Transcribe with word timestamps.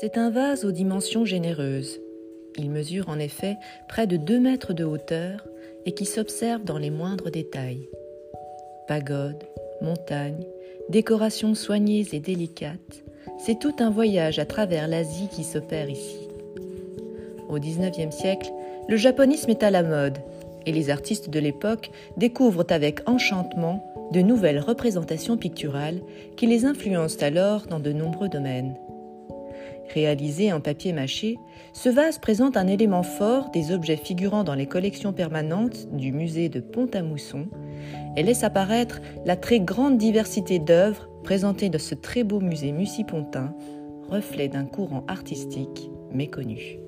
C'est 0.00 0.16
un 0.16 0.30
vase 0.30 0.64
aux 0.64 0.72
dimensions 0.72 1.24
généreuses. 1.24 2.00
Il 2.56 2.70
mesure 2.70 3.08
en 3.08 3.18
effet 3.18 3.56
près 3.88 4.06
de 4.06 4.16
2 4.16 4.40
mètres 4.40 4.72
de 4.72 4.84
hauteur 4.84 5.46
et 5.84 5.92
qui 5.92 6.06
s'observe 6.06 6.64
dans 6.64 6.78
les 6.78 6.90
moindres 6.90 7.30
détails. 7.30 7.88
Pagodes, 8.88 9.44
montagnes, 9.82 10.46
décorations 10.88 11.54
soignées 11.54 12.06
et 12.12 12.20
délicates, 12.20 13.04
c'est 13.38 13.58
tout 13.58 13.74
un 13.80 13.90
voyage 13.90 14.38
à 14.38 14.46
travers 14.46 14.88
l'Asie 14.88 15.28
qui 15.30 15.44
s'opère 15.44 15.90
ici. 15.90 16.28
Au 17.48 17.58
XIXe 17.58 18.14
siècle, 18.14 18.50
le 18.88 18.96
japonisme 18.96 19.50
est 19.50 19.62
à 19.62 19.70
la 19.70 19.82
mode 19.82 20.18
et 20.64 20.72
les 20.72 20.90
artistes 20.90 21.28
de 21.28 21.38
l'époque 21.38 21.90
découvrent 22.16 22.66
avec 22.70 23.06
enchantement 23.08 23.84
de 24.12 24.20
nouvelles 24.20 24.60
représentations 24.60 25.36
picturales 25.36 26.00
qui 26.36 26.46
les 26.46 26.64
influencent 26.64 27.22
alors 27.22 27.66
dans 27.66 27.80
de 27.80 27.92
nombreux 27.92 28.28
domaines. 28.28 28.74
Réalisé 29.92 30.52
en 30.52 30.60
papier 30.60 30.92
mâché, 30.92 31.38
ce 31.74 31.90
vase 31.90 32.18
présente 32.18 32.56
un 32.56 32.66
élément 32.66 33.02
fort 33.02 33.50
des 33.50 33.72
objets 33.72 33.96
figurant 33.96 34.42
dans 34.42 34.54
les 34.54 34.66
collections 34.66 35.12
permanentes 35.12 35.86
du 35.94 36.12
musée 36.12 36.48
de 36.48 36.60
Pont-à-Mousson 36.60 37.46
et 38.16 38.22
laisse 38.22 38.42
apparaître 38.42 39.00
la 39.26 39.36
très 39.36 39.60
grande 39.60 39.98
diversité 39.98 40.58
d'œuvres 40.58 41.08
présentées 41.24 41.68
dans 41.68 41.78
ce 41.78 41.94
très 41.94 42.24
beau 42.24 42.40
musée 42.40 42.72
mucipontain, 42.72 43.54
reflet 44.08 44.48
d'un 44.48 44.64
courant 44.64 45.04
artistique 45.08 45.90
méconnu. 46.10 46.78